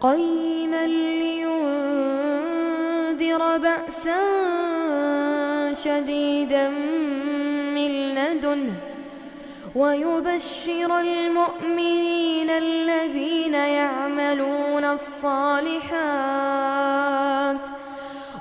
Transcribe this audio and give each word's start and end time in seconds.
قيما 0.00 0.86
لينذر 0.86 1.58
بأسا 3.58 4.18
شديدا 5.72 6.68
من 7.74 8.14
لدنه 8.14 8.72
ويبشر 9.74 11.00
المؤمنين 11.00 12.50
الذين 12.50 13.54
يعملون 13.54 14.84
الصالحات 14.84 15.88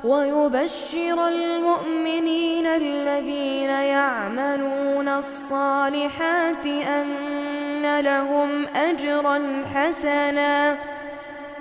ويبشر 0.03 1.27
المؤمنين 1.27 2.65
الذين 2.67 3.69
يعملون 3.69 5.07
الصالحات 5.07 6.65
أن 6.65 7.99
لهم 7.99 8.67
أجرا 8.67 9.63
حسناً 9.75 10.77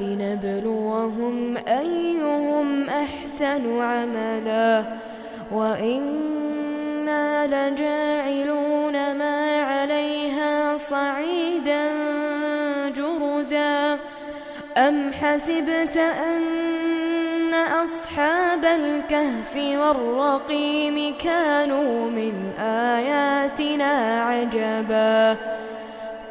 لنبلوهم 0.00 1.56
أيهم 1.56 2.88
أحسن 2.88 3.80
عملا 3.82 4.84
وإنا 5.52 7.46
لجاعلون 7.46 9.16
ما 9.18 9.62
عليها 9.62 10.76
صعيدا 10.76 11.90
جرزا. 12.88 13.98
أم 14.76 15.12
حسبت 15.12 15.96
أن 15.96 17.54
أصحاب 17.54 18.64
الكهف 18.64 19.56
والرقيم 19.56 21.16
كانوا 21.16 22.10
من 22.10 22.52
آياتنا 22.60 24.22
عجبا؟ 24.22 25.36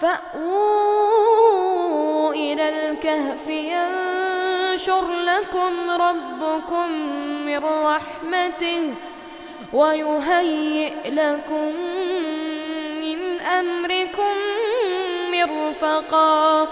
فأووا 0.00 1.86
إلى 2.34 2.68
الكهف 2.68 3.48
ينشر 3.48 5.04
لكم 5.10 5.90
ربكم 5.90 6.92
من 7.46 7.64
رحمته 7.64 8.94
ويهيئ 9.72 11.10
لكم 11.10 11.72
من 13.00 13.40
أمركم 13.40 14.34
مرفقا 15.32 16.68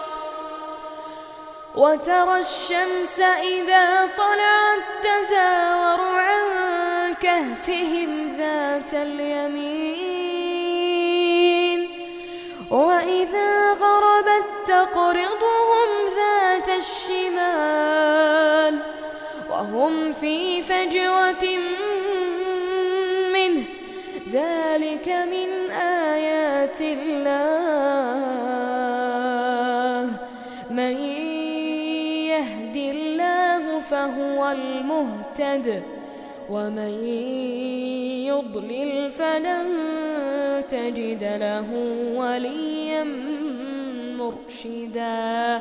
وترى 1.76 2.40
الشمس 2.40 3.20
إذا 3.20 4.08
طلعت 4.16 4.82
تزاور 5.02 6.00
عن 6.00 7.14
كهفهم 7.14 8.36
ذات 8.38 8.94
اليمين 8.94 9.93
في 20.84 20.90
فجوة 20.90 21.58
منه. 23.32 23.64
ذلك 24.32 25.08
من 25.08 25.70
آيات 25.70 26.80
الله. 26.80 28.10
من 30.70 30.96
يهد 32.26 32.76
الله 32.76 33.80
فهو 33.80 34.50
المهتد. 34.50 35.82
ومن 36.50 37.04
يضلل 38.26 39.10
فلن 39.10 39.66
تجد 40.68 41.24
له 41.24 41.66
وليا 42.16 43.04
مرشدا. 44.18 45.60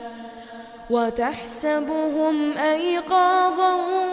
وتحسبهم 0.90 2.58
أيقاظا 2.58 4.13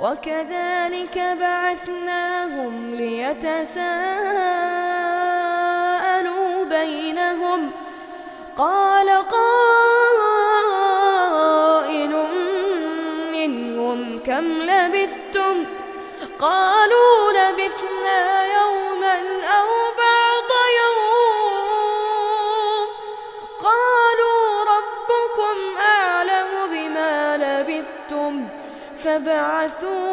وكذلك 0.00 1.18
بعثناهم 1.40 2.94
ليتساءلوا 2.94 3.74
بينهم. 6.64 7.70
قال 8.56 9.08
قائل 9.08 9.44
منهم 13.32 14.22
كم 14.26 14.62
لبثتم؟ 14.62 15.64
قالوا 16.40 17.32
لبثنا 17.32 18.44
يوما 18.44 19.16
أو 19.58 19.68
بعض 19.98 20.03
فابعثوا 29.14 30.06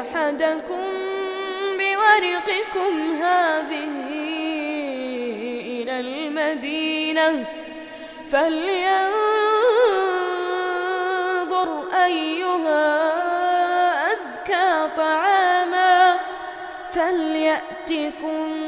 أحدكم 0.00 0.88
بورقكم 1.78 3.12
هذه 3.22 3.94
إلى 5.66 6.00
المدينة 6.00 7.44
فلينظر 8.28 8.98
أيها 12.04 13.12
أزكى 14.12 14.88
طعاما 14.96 16.18
فليأتكم 16.92 18.67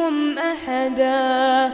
منهم 0.00 0.38
أحدا. 0.38 1.72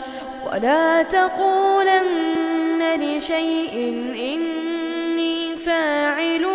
ولا 0.53 1.03
تقولن 1.03 2.83
لشيء 3.01 3.75
إني 4.15 5.57
فاعل 5.57 6.47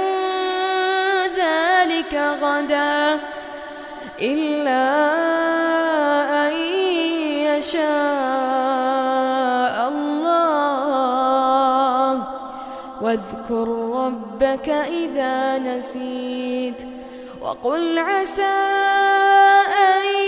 ذلك 1.37 2.13
غدا 2.41 3.19
إلا 4.21 4.87
أن 6.47 6.53
يشاء 7.47 7.87
الله. 9.87 10.31
واذكر 13.01 13.67
ربك 13.93 14.69
إذا 14.69 15.57
نسيت. 15.57 16.87
وقل 17.41 17.99
عسى 17.99 18.43
أن 19.81 20.20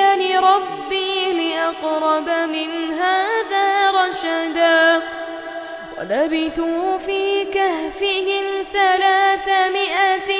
يهديني 0.00 0.38
ربي 0.38 1.32
لأقرب 1.32 2.28
من 2.28 2.92
هذا 2.92 3.90
رشدا. 3.90 5.02
ولبثوا 5.98 6.98
في 6.98 7.44
كهفهم 7.44 8.62
ثلاثمائة 8.72 10.30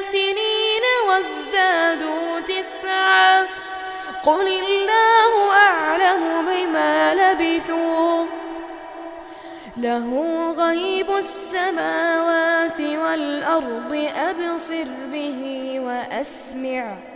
سنين 0.00 0.84
وازدادوا 1.08 2.40
تسعا. 2.40 3.46
قل 4.24 4.48
الله 4.48 5.52
أعلم 5.52 6.46
بما 6.46 7.14
لبثوا. 7.14 8.26
له 9.76 10.08
غيب 10.52 11.10
السماوات 11.10 12.80
والأرض 12.80 14.10
أبصر 14.16 14.88
به 15.12 15.40
وأسمع. 15.80 17.15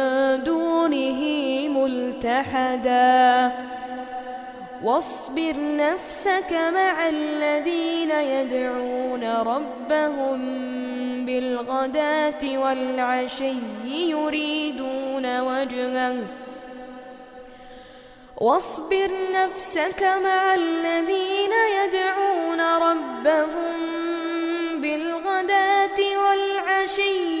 ملتحدا 2.23 3.51
واصبر 4.83 5.55
نفسك 5.57 6.51
مع 6.73 7.09
الذين 7.09 8.11
يدعون 8.11 9.23
ربهم 9.23 10.39
بالغداة 11.25 12.43
والعشي 12.43 13.53
يريدون 13.85 15.39
وجهه. 15.39 16.15
واصبر 18.37 19.09
نفسك 19.33 20.03
مع 20.23 20.53
الذين 20.55 21.53
يدعون 21.77 22.61
ربهم 22.61 23.75
بالغداة 24.81 25.99
والعشي 25.99 27.40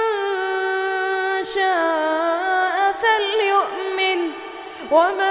ومن 4.91 5.30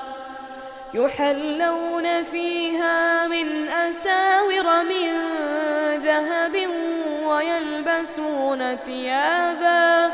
يحلون 0.93 2.23
فيها 2.23 3.27
من 3.27 3.69
أساور 3.69 4.83
من 4.83 5.07
ذهب 6.03 6.55
ويلبسون 7.23 8.75
ثيابا 8.75 10.11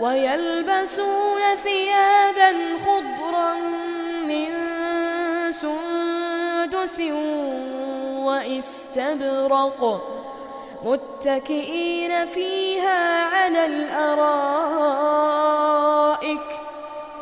ويلبسون 0.00 1.40
ثيابا 1.64 2.78
خضرا 2.86 3.54
من 4.24 4.50
سندس 5.52 7.00
واستبرق 8.26 9.80
متكئين 10.84 12.26
فيها 12.26 13.24
على 13.24 13.66
الأرائك. 13.66 15.00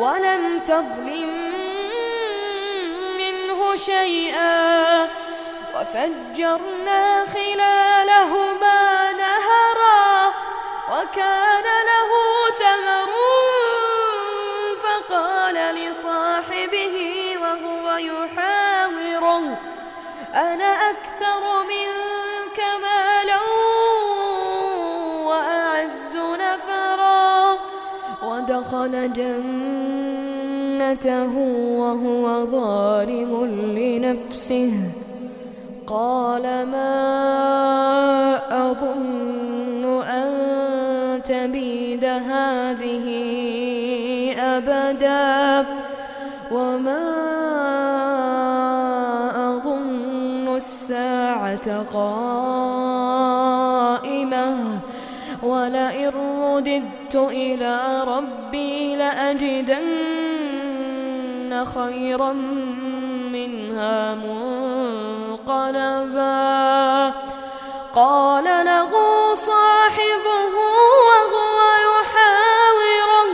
ولم 0.00 0.58
تظلم 0.58 1.30
منه 3.20 3.76
شيئا. 3.76 5.08
وفجرنا 5.74 7.24
خلالهما 7.34 9.12
نهرا 9.12 10.28
وكان 10.92 11.66
له 11.90 12.10
ثمر 12.60 13.10
فقال 14.82 15.54
لصاحبه 15.54 16.96
وهو 17.42 17.86
يحاوره 17.96 19.44
أنا 20.34 20.90
أكثر 20.90 21.42
منك 21.72 22.58
مالا 22.82 23.40
وأعز 25.28 26.16
نفرا. 26.16 27.58
ودخل 28.22 29.12
جنته 30.94 31.38
وهو 31.78 32.46
ظالم 32.46 33.44
لنفسه. 33.78 34.72
قال 35.86 36.42
ما 36.42 36.96
أظن 38.70 40.02
أن 40.02 41.22
تبيد 41.22 42.04
هذه 42.04 43.06
أبدا 44.38 45.66
وما 46.52 47.06
أظن 49.56 50.56
الساعة 50.56 51.82
قائمة. 51.94 52.80
ولئن 55.42 56.08
رددت 56.08 57.16
إلى 57.16 58.04
ربي 58.06 58.96
لأجدن 58.96 60.09
خيرا 61.64 62.32
منها 63.32 64.14
منقلبا. 64.14 65.50
قال 67.94 68.44
له 68.44 68.92
صاحبه 69.34 70.54
وهو 71.08 71.58
يحاوره. 71.88 73.30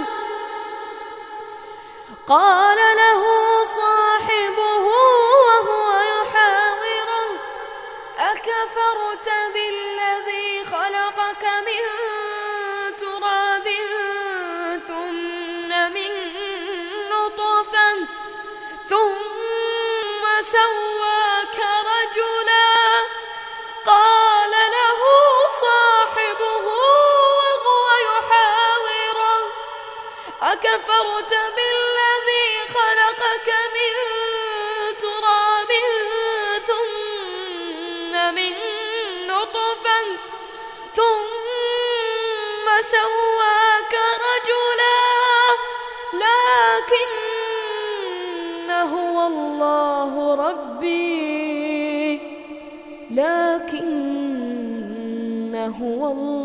قال 2.29 2.66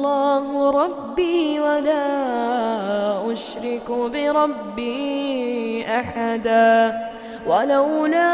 الله 0.02 0.72
ربي 0.84 1.60
ولا 1.60 2.06
أشرك 3.32 3.88
بربي 3.90 5.86
أحدا. 5.86 7.00
ولولا 7.46 8.34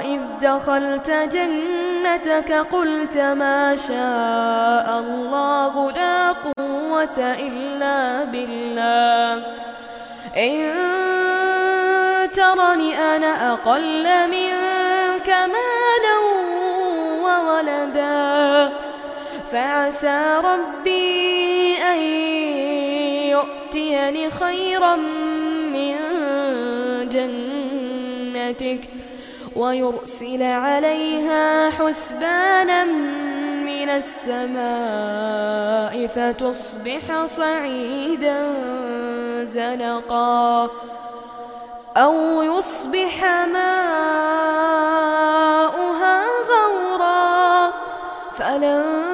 إذ 0.00 0.20
دخلت 0.42 1.10
جنتك 1.10 2.52
قلت 2.52 3.18
ما 3.18 3.74
شاء 3.74 4.86
الله 5.02 5.90
لا 5.90 6.32
قوة 6.32 7.18
إلا 7.18 8.24
بالله. 8.24 9.42
إن 10.36 10.60
ترني 12.30 12.90
أنا 12.98 13.52
أقل 13.52 14.06
منك 14.30 14.63
فعسى 19.54 20.40
ربي 20.44 21.76
أن 21.82 21.98
يؤتيني 23.30 24.30
خيرا 24.30 24.96
من 24.96 25.94
جنتك 27.08 28.80
ويرسل 29.56 30.42
عليها 30.42 31.70
حسبانا 31.70 32.84
من 33.64 33.88
السماء 33.90 34.46
فتصبح 36.06 37.24
صعيدا 37.24 38.54
زلقا 39.44 40.70
أو 41.96 42.42
يصبح 42.42 43.24
ماؤها 43.52 43.84
غورا 46.50 47.72
فلن 48.38 49.13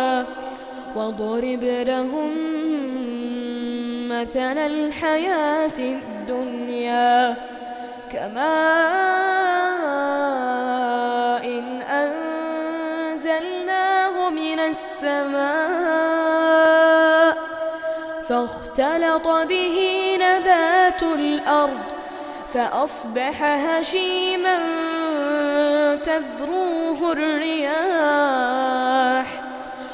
واضرب 1.01 1.63
لهم 1.63 2.31
مثل 4.09 4.57
الحياة 4.57 5.79
الدنيا 5.79 7.35
كماء 8.11 8.41
إن 11.45 11.81
أنزلناه 13.11 14.29
من 14.29 14.59
السماء 14.59 15.51
فاختلط 18.23 19.27
به 19.27 19.77
نبات 20.15 21.03
الأرض 21.03 21.79
فأصبح 22.53 23.43
هشيما 23.43 24.57
تذروه 25.95 27.11
الرياح 27.11 28.51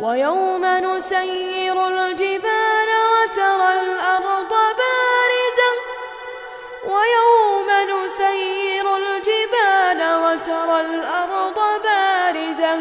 ويوم 0.00 0.64
نسير 0.64 1.88
الجبال 1.88 2.88
وترى 3.12 3.80
الأرض 3.80 4.52
بارزة. 4.80 5.72
ويوم 6.84 7.68
نسير 7.90 8.96
الجبال 8.96 10.00
وترى 10.24 10.80
الأرض 10.80 11.58
بارزة. 11.84 12.80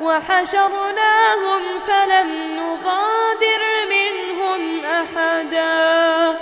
وحشرناهم 0.00 1.62
فلم 1.86 2.56
نغادر 2.56 3.62
منهم 3.90 4.84
أحدا. 4.84 6.38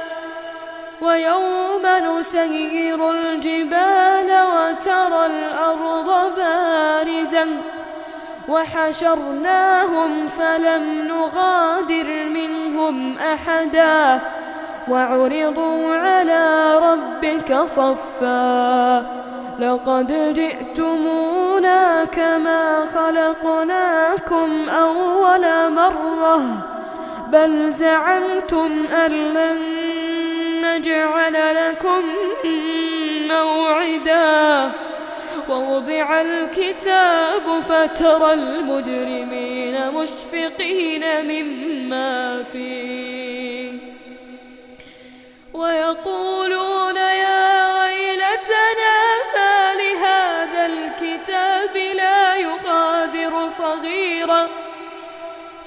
ويوم 1.00 1.82
نسير 1.86 3.10
الجبال 3.10 4.30
وترى 4.54 5.26
الأرض 5.26 6.34
بارزة. 6.36 7.71
وحشرناهم 8.48 10.28
فلم 10.28 11.08
نغادر 11.08 12.24
منهم 12.24 13.18
أحدا 13.18 14.20
وعرضوا 14.88 15.94
على 15.96 16.74
ربك 16.78 17.54
صفا 17.64 19.06
لقد 19.58 20.34
جئتمونا 20.34 22.04
كما 22.04 22.86
خلقناكم 22.86 24.68
أول 24.68 25.72
مرة 25.72 26.42
بل 27.32 27.70
زعمتم 27.70 28.70
أن 29.06 29.10
لن 29.10 29.58
نجعل 30.64 31.54
لكم 31.54 32.02
موعدا 33.30 34.72
ووضع 35.52 36.20
الكتاب 36.20 37.60
فترى 37.68 38.32
المجرمين 38.32 39.90
مشفقين 39.90 41.04
مما 41.24 42.42
فيه. 42.42 43.72
ويقولون 45.54 46.96
يا 46.96 47.74
ويلتنا 47.78 48.94
ما 49.36 49.74
لهذا 49.74 50.66
الكتاب 50.66 51.76
لا 51.96 52.36
يغادر 52.36 53.48
صغيرة 53.48 54.48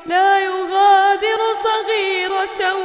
لا 0.06 0.39
يغادر 0.39 1.39
صغيرة 1.54 2.76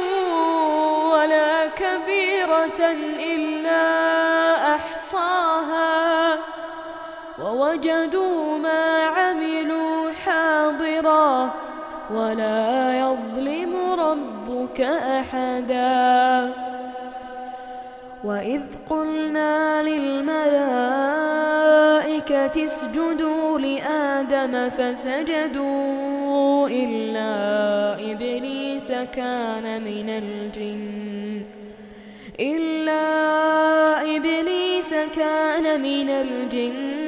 ولا 1.11 1.67
كبيرة 1.67 2.91
إلا 3.19 3.50
ووجدوا 7.71 8.57
ما 8.57 9.03
عملوا 9.05 10.11
حاضرا 10.11 11.53
ولا 12.13 12.99
يظلم 12.99 13.75
ربك 13.99 14.81
أحدا. 15.19 16.53
وإذ 18.23 18.61
قلنا 18.89 19.83
للملائكة 19.83 20.51
اسجدوا 22.63 23.59
لآدم 23.59 24.69
فسجدوا 24.69 26.67
إلا 26.67 27.31
إبليس 28.11 28.91
كان 28.91 29.83
من 29.83 30.09
الجن. 30.09 31.41
إلا 32.39 33.01
إبليس 34.15 34.93
كان 35.15 35.81
من 35.81 36.09
الجن. 36.09 37.00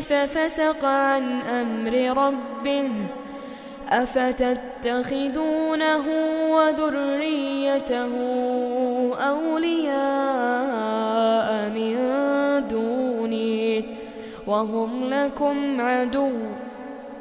ففسق 0.00 0.84
عن 0.84 1.40
أمر 1.40 2.24
ربه 2.24 2.90
أفتتخذونه 3.90 6.04
وذريته 6.50 8.12
أولياء 9.14 9.90
من 11.70 11.96
دوني 12.68 13.84
وهم 14.46 15.14
لكم 15.14 15.80
عدو 15.80 16.32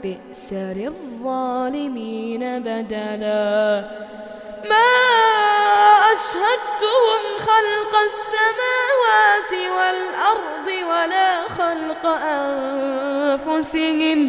بئس 0.04 0.54
للظالمين 0.54 2.60
بدلا 2.60 3.84
ما 4.70 4.92
أشهدتهم 6.12 7.22
خلق 7.40 7.94
السماوات 8.10 9.52
والأرض 9.78 10.68
ولا 10.68 11.32
خلق 11.48 12.04
أنفسهم 13.46 14.20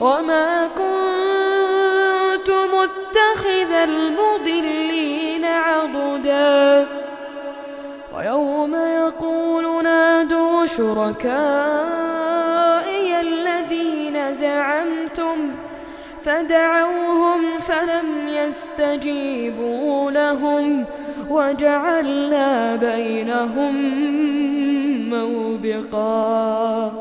وما 0.00 0.66
كنت 0.66 2.50
متخذ 2.50 3.72
المضلين 3.72 5.44
عضدا. 5.44 6.86
ويوم 8.14 8.74
يقول 8.74 9.84
نادوا 9.84 10.66
شركائي 10.66 11.96
الذين 13.20 14.34
زعمتم 14.34 15.54
فدعوهم 16.24 17.58
فلم 17.58 18.25
يستجيبوا 18.46 20.10
لهم 20.10 20.84
وجعلنا 21.30 22.76
بينهم 22.76 23.74
موبقا. 25.10 26.92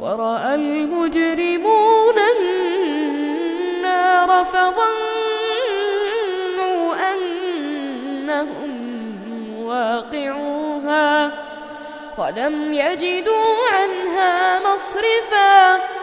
ورأى 0.00 0.54
المجرمون 0.54 2.14
النار 2.36 4.44
فظنوا 4.44 4.84
أنهم 7.12 8.72
واقعوها 9.64 11.32
ولم 12.18 12.72
يجدوا 12.72 13.54
عنها 13.72 14.58
مصرفا. 14.58 15.95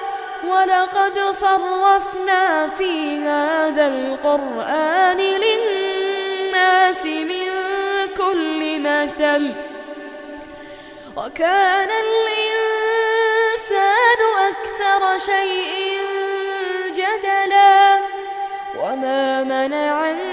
ولقد 0.45 1.19
صرفنا 1.32 2.67
في 2.67 3.17
هذا 3.19 3.88
القرآن 3.88 5.17
للناس 5.17 7.06
من 7.06 7.49
كل 8.17 8.79
مثل. 8.79 9.53
وكان 11.17 11.89
الإنسان 12.06 12.62
أكثر 14.49 15.17
شيء 15.17 15.99
جدلا. 16.91 17.99
وما 18.79 19.43
منع 19.43 20.10
الناس 20.10 20.33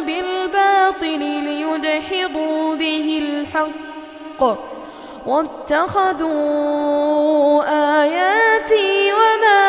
الحق. 4.41 4.57
واتخذوا 5.25 6.31
آياتي 8.01 9.13
وما 9.13 9.63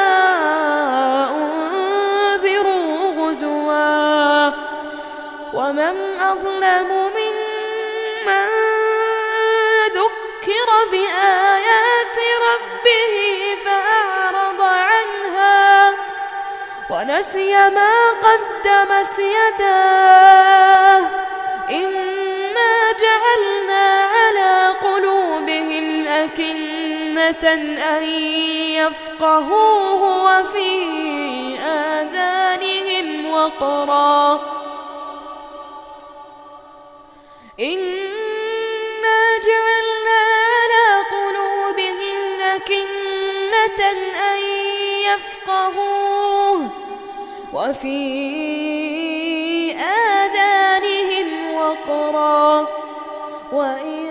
أنذروا 1.31 2.93
غزوا. 3.19 4.51
ومن 5.55 5.97
أظلم 6.21 6.89
ممن 7.17 8.49
ذكر 9.95 10.69
بآيات 10.91 12.19
ربه 12.49 13.15
فأعرض 13.65 14.61
عنها. 14.61 15.95
ونسي 16.91 17.53
ما 17.69 17.95
قدمت 18.11 19.17
يداه. 19.19 21.03
إنا 21.71 22.93
جعلنا 22.93 23.72
أكنة 26.25 27.45
أن 27.99 28.05
يفقهوه 28.79 30.03
وفي 30.25 30.73
آذانهم 31.59 33.27
وقرا 33.27 34.35
إنا 37.61 39.21
جعلنا 39.47 40.21
على 40.55 40.87
قلوبهم 41.13 42.41
أكنة 42.57 43.81
أن 44.33 44.39
يفقهوه 45.09 46.71
وفي 47.53 48.03
آذانهم 49.73 51.55
وقرا 51.55 52.67
وإن 53.53 54.02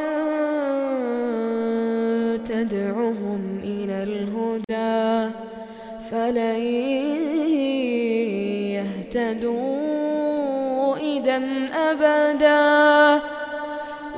يهتدوا 9.16 10.98
إذا 10.98 11.42
أبدا. 11.74 13.22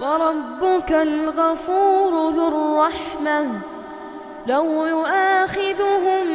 وربك 0.01 0.91
الغفور 0.91 2.29
ذو 2.29 2.47
الرحمة. 2.47 3.61
لو 4.47 4.85
يؤاخذهم 4.85 6.25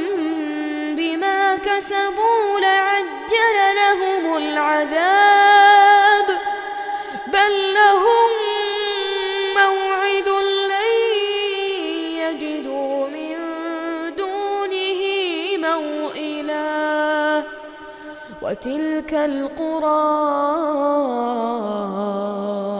بما 0.97 1.57
كسبوا 1.57 2.61
لعجل 2.61 3.57
لهم 3.77 4.37
العذاب. 4.37 6.27
بل 7.27 7.75
لهم 7.75 8.48
وتلك 18.59 19.15
القرى 19.15 20.09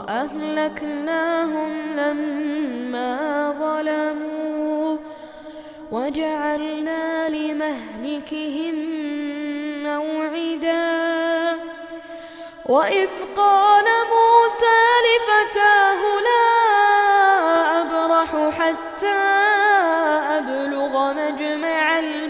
أهلكناهم 0.09 1.73
لما 1.97 3.15
ظلموا 3.61 4.99
وجعلنا 5.93 7.29
لمهلكهم 7.29 8.75
موعدا. 9.83 11.59
وإذ 12.67 13.11
قال 13.37 13.85
موسى 14.15 14.81
لفتاه 15.07 16.18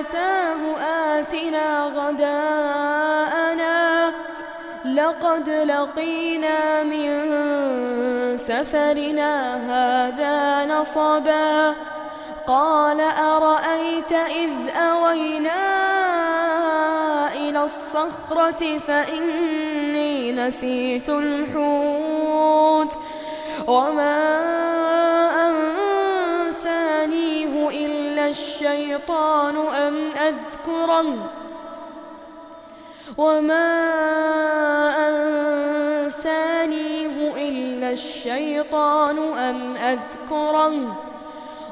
لفتاه 0.00 0.76
آتنا 1.20 1.84
غداءنا 1.96 3.70
لقد 4.84 5.48
لقينا 5.48 6.82
من 6.82 7.10
سفرنا 8.36 9.56
هذا 9.56 10.64
نصبا 10.74 11.74
قال 12.46 13.00
أرأيت 13.00 14.12
إذ 14.12 14.68
أوينا 14.76 15.62
إلى 17.32 17.64
الصخرة 17.64 18.78
فإني 18.78 20.32
نسيت 20.32 21.08
الحوت 21.08 22.98
وما 23.66 24.79
الشيطان 28.70 29.56
أن 29.56 30.16
أذكره؟ 30.16 31.30
وما 33.18 33.70
أنسانيه 36.06 37.16
إلا 37.48 37.90
الشيطان 37.90 39.18
أن 39.38 39.76
أذكره. 39.76 40.96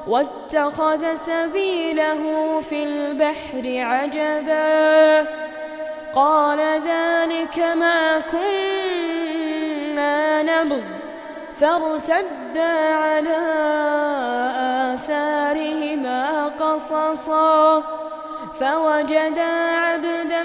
واتخذ 0.07 1.15
سبيله 1.15 2.61
في 2.61 2.83
البحر 2.83 3.63
عجبا. 3.65 5.27
قال 6.15 6.59
ذلك 6.59 7.59
ما 7.59 8.19
كنا 8.19 9.43
نبغ 10.43 10.98
فارتدا 11.59 12.73
على 13.03 13.37
آثارهما 14.95 16.47
قصصا 16.59 17.83
فوجدا 18.59 19.51
عبدا 19.85 20.43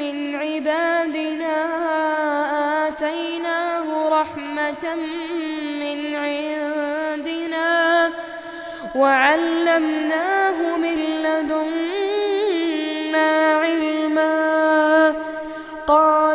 من 0.00 0.36
عبادنا 0.36 1.56
آتيناه 2.88 4.08
رحمة 4.20 4.84
من 5.82 5.98
عندنا 6.16 8.10
وعلمناه 8.94 10.76
من 10.76 10.98
لدنا 11.22 12.42
علما. 13.62 15.14
قال 15.86 16.31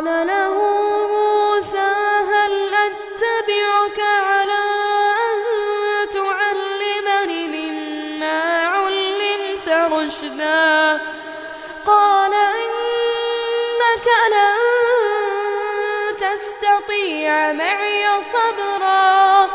معي 17.52 18.04
صبرا. 18.22 19.48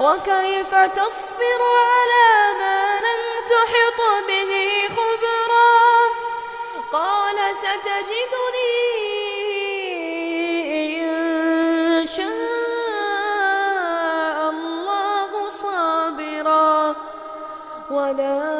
وكيف 0.00 0.74
تصبر 0.74 1.60
على 1.90 2.28
ما 2.58 2.80
لم 3.06 3.22
تحط 3.50 4.00
به 4.28 4.52
خبرا؟ 4.88 5.70
قال 6.92 7.36
ستجدني 7.56 8.76
إن 10.98 12.06
شاء 12.06 12.28
الله 14.50 15.48
صابرا. 15.48 16.94
ولا 17.90 18.59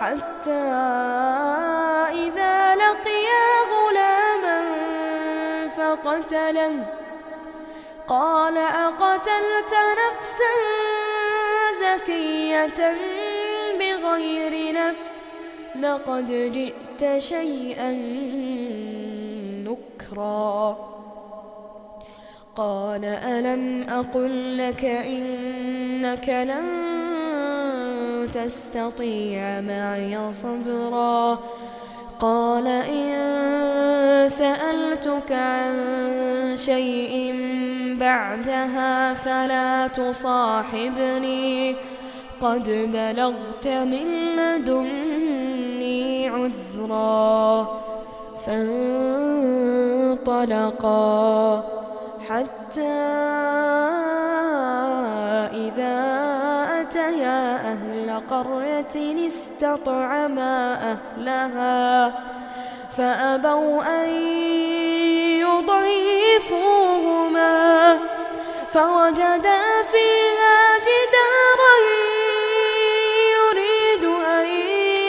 حتى 0.00 0.64
إذا 2.12 2.74
لقيا 2.74 3.46
غلاما 3.72 4.60
فقتله. 5.68 6.86
قال 8.08 8.58
أقتلت 8.58 9.74
نفسا 10.02 10.54
زكية 11.80 12.96
بغير 13.78 14.74
نفس؟ 14.74 15.18
لقد 15.80 16.26
جئت 16.52 17.18
شيئا 17.18 17.92
نكرا. 19.68 20.76
قال 22.56 23.04
ألم 23.04 23.86
أقل 23.90 24.58
لك 24.58 24.84
إنك 24.84 26.28
لن 26.28 26.77
تستطيع 28.34 29.60
معي 29.60 30.32
صبرا. 30.32 31.38
قال 32.20 32.66
إن 32.66 34.28
سألتك 34.28 35.32
عن 35.32 35.74
شيء 36.56 37.34
بعدها 38.00 39.14
فلا 39.14 39.86
تصاحبني. 39.86 41.76
قد 42.42 42.70
بلغت 42.92 43.68
من 43.68 44.36
لدني 44.36 46.28
عذرا. 46.28 47.68
فانطلقا 48.46 48.88
حتى 52.28 52.98
إذا 55.54 55.98
أتيا 56.80 57.56
أهل 57.72 57.87
قرية 58.30 59.26
استطعما 59.26 60.74
أهلها 60.92 62.12
فأبوا 62.96 64.02
أن 64.02 64.08
يضيفوهما 66.48 67.48
فوجدا 68.68 69.82
فيها 69.82 70.78
جدارا 70.78 71.74
يريد 73.38 74.04
أن 74.04 74.46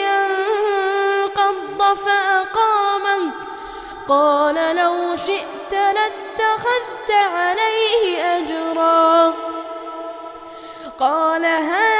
ينقض 0.06 1.80
فأقامه 1.96 3.22
قال 4.08 4.76
لو 4.76 5.16
شئت 5.16 5.72
لاتخذت 5.72 7.10
عليه 7.10 8.24
أجرا. 8.38 9.34
قال 10.98 11.44
هذا 11.44 11.99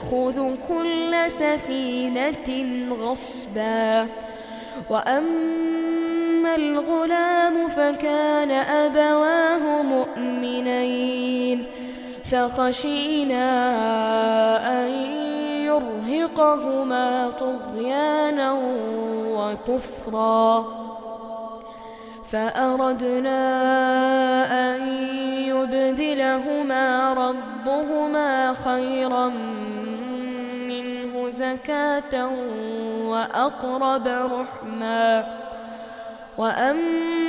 كل 0.11 1.31
سفينة 1.31 2.75
غصبا. 2.95 4.07
وأما 4.89 6.55
الغلام 6.55 7.67
فكان 7.67 8.51
أبواه 8.51 9.81
مؤمنين. 9.81 11.65
فخشينا 12.31 13.45
أن 14.83 14.89
يرهقهما 15.65 17.29
طغيانا 17.39 18.59
وكفرا. 19.37 20.65
فأردنا 22.31 23.41
أن 24.71 24.87
يبدلهما 25.47 27.13
ربهما 27.13 28.53
خيرا 28.53 29.33
زكاة 31.31 32.29
وأقرب 33.05 34.07
رحما. 34.07 35.37
وأما 36.37 37.21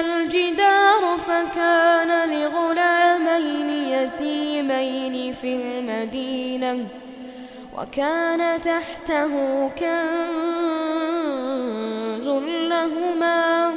الجدار 0.00 1.18
فكان 1.18 2.30
لغلامين 2.30 3.70
يتيمين 3.70 5.32
في 5.32 5.56
المدينة 5.56 6.86
وكان 7.78 8.60
تحته 8.60 9.68
كنز 9.68 9.88
لهما. 12.68 13.74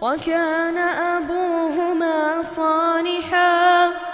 وكان 0.00 0.78
أبوهما 0.78 2.42
صالحا. 2.42 4.13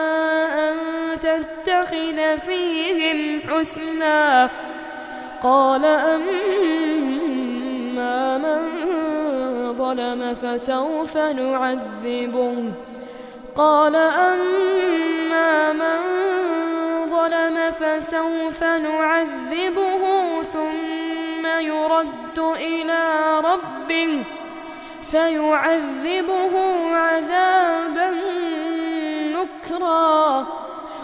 تتخذ 1.91 2.37
فيهم 2.37 3.41
حسنا. 3.49 4.49
قال 5.43 5.85
أما 5.85 7.17
من 8.37 8.61
ظلم 9.77 10.33
فسوف 10.33 11.17
نعذبه. 11.17 12.73
قال 13.55 13.95
أما 13.95 15.73
من 15.73 15.99
ظلم 17.09 17.71
فسوف 17.71 18.63
نعذبه 18.63 20.03
ثم 20.43 21.45
يرد 21.45 22.39
إلى 22.39 23.39
ربه. 23.39 24.23
فيعذبه 25.11 26.53
عذابا 26.95 28.15
نكرا. 29.35 30.47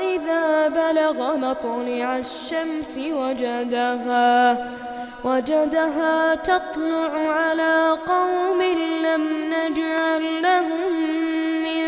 إذا 0.00 0.68
بلغ 0.68 1.36
مطلع 1.36 2.16
الشمس 2.16 2.98
وجدها 2.98 4.66
وجدها 5.24 6.34
تطلع 6.34 7.12
على 7.32 7.98
قوم 8.06 8.62
لم 9.06 9.54
نجعل 9.54 10.42
لهم 10.42 10.92
من 11.64 11.84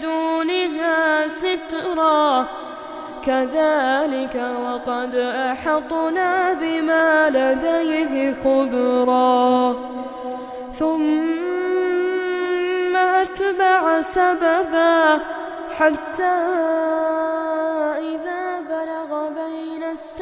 دونها 0.00 1.28
سترا. 1.28 2.46
كذلك 3.26 4.36
وقد 4.64 5.14
أحطنا 5.52 6.52
بما 6.52 7.30
لديه 7.30 8.32
خبرا. 8.32 9.74
ثم 10.78 11.36
أتبع 12.96 14.00
سببا 14.00 15.20
حتى 15.78 16.36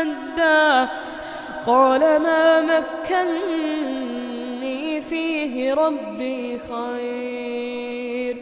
سدا 0.00 0.88
قال 1.66 2.00
ما 2.00 2.60
مكني 2.60 3.40
فيه 5.00 5.74
ربي 5.74 6.58
خير. 6.58 8.36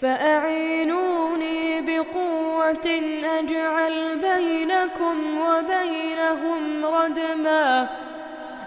فأعينوني 0.00 1.80
بقوة 1.80 3.00
أجعل 3.38 4.18
بينكم 4.18 5.38
وبينهم 5.38 6.86
ردما. 6.86 7.88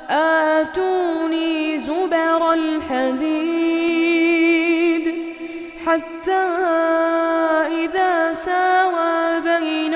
آتوني 0.09 1.79
زبر 1.79 2.53
الحديد. 2.53 3.95
حتى 5.85 6.45
إذا 7.83 8.33
ساوى 8.33 9.39
بين 9.41 9.95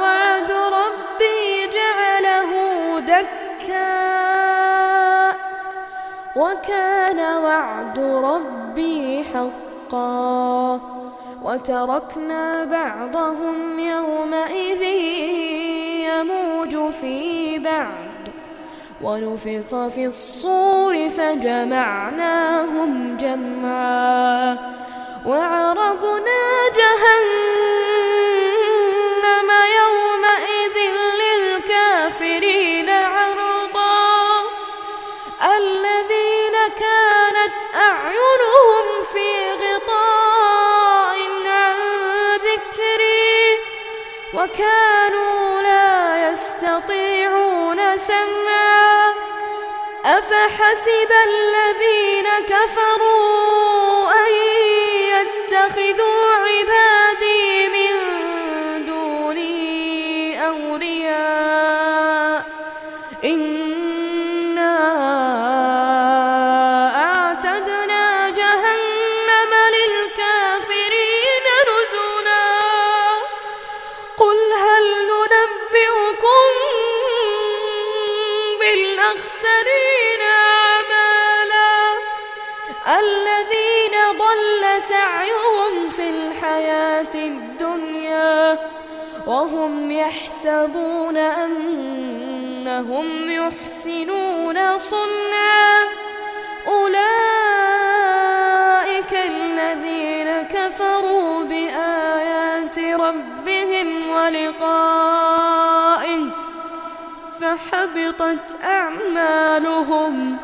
وعد 0.00 0.52
ربي 0.52 1.66
جعله 1.74 2.50
دكا 3.00 3.96
وكان 6.36 7.20
وعد 7.44 7.98
ربي 7.98 9.24
حقا. 9.24 10.80
وتركنا 11.42 12.64
بعضهم 12.64 13.78
يومئذ 13.78 14.82
يموج 16.10 16.92
في 16.92 17.58
بعد 17.58 18.05
ونفخ 19.02 19.88
في 19.88 20.06
الصور 20.06 21.08
فجمعناهم 21.08 22.90
جمعا 23.16 24.58
وعرضنا 25.26 26.42
جهنم 26.76 27.55
أفحسب 50.26 51.10
الذين 51.28 52.26
كفروا 52.46 54.10
أن 54.12 54.32
يتخذوا 55.12 56.05
وهم 89.26 89.90
يحسبون 89.90 91.16
أنهم 91.16 93.06
يحسنون 93.30 94.78
صنعا. 94.78 95.84
أولئك 96.66 97.06
الذين 99.12 100.42
كفروا 100.42 101.44
بآيات 101.44 102.78
ربهم 102.78 104.10
ولقائه 104.10 105.66
فحبطت 107.40 108.56
أعمالهم 108.64 110.36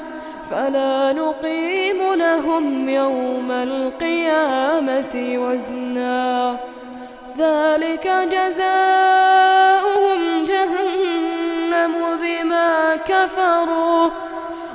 فلا 0.50 1.12
نقيم 1.12 2.14
لهم 2.14 2.88
يوم 2.88 3.50
القيامة 3.50 5.14
وزنا. 5.36 6.71
ذلك 7.42 8.06
جزاؤهم 8.34 10.20
جهنم 10.44 11.94
بما 12.22 12.96
كفروا 12.96 14.10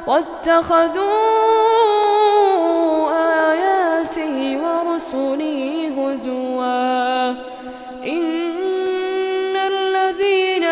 واتخذوا 0.07 1.07
آياتي 3.51 4.35
ورسلي 4.63 5.89
هزوا. 5.97 7.29
إن 8.03 9.55
الذين 9.73 10.63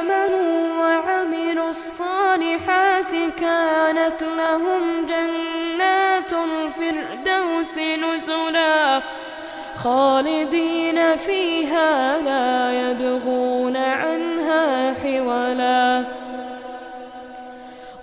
آمنوا 0.00 0.54
وعملوا 0.80 1.68
الصالحات 1.68 3.12
كانت 3.40 4.18
لهم 4.22 4.82
جنات 5.06 6.32
الفردوس 6.32 7.78
نزلا. 7.78 9.02
خالدين 9.76 11.16
فيها 11.16 12.18
لا 12.18 12.72
يبغون 12.72 13.76
عنها 13.76 14.94
حولا. 14.94 16.04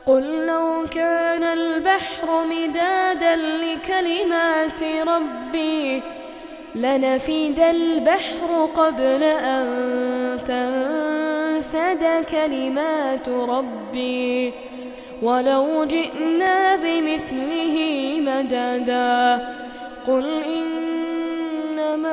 قل 0.06 0.46
لو 0.46 0.86
كان 0.96 1.44
البحر 1.44 2.46
مدادا 2.46 3.36
لكلمات 3.36 4.84
ربي 4.84 6.02
لنفد 6.76 7.60
البحر 7.60 8.70
قبل 8.76 9.24
أن 9.24 9.66
تنفد 10.46 12.26
كلمات 12.32 13.30
ربي. 13.30 14.54
ولو 15.22 15.86
جئنا 15.86 16.76
بمثله 16.76 17.76
مددا 18.22 19.48
قل 20.08 20.44
إنما 20.44 20.91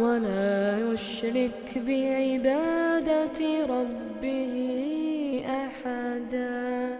ولا 0.00 0.78
يشرك 0.78 1.78
بعبادة 1.86 3.40
ربه 3.66 4.54
أحدا. 5.46 6.95